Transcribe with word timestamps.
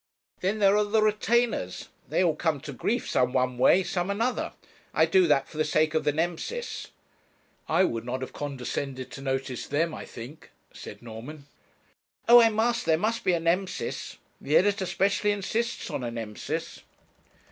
Then 0.39 0.57
there 0.57 0.75
are 0.77 0.83
the 0.83 1.03
retainers; 1.03 1.89
they 2.09 2.23
all 2.23 2.35
come 2.35 2.59
to 2.61 2.73
grief, 2.73 3.07
some 3.07 3.33
one 3.33 3.59
way 3.59 3.81
and 3.81 3.87
some 3.87 4.09
another. 4.09 4.53
I 4.95 5.05
do 5.05 5.27
that 5.27 5.47
for 5.47 5.59
the 5.59 5.63
sake 5.63 5.93
of 5.93 6.05
the 6.05 6.11
Nemesis.' 6.11 6.87
'I 7.69 7.83
would 7.83 8.03
not 8.03 8.21
have 8.21 8.33
condescended 8.33 9.11
to 9.11 9.21
notice 9.21 9.67
them, 9.67 9.93
I 9.93 10.05
think,' 10.05 10.49
said 10.73 11.03
Norman. 11.03 11.45
'Oh! 12.27 12.41
I 12.41 12.49
must; 12.49 12.87
there 12.87 12.97
must 12.97 13.23
be 13.23 13.33
a 13.33 13.39
Nemesis. 13.39 14.17
The 14.41 14.57
editor 14.57 14.87
specially 14.87 15.31
insists 15.33 15.91
on 15.91 16.03
a 16.03 16.09
Nemesis.' 16.09 16.81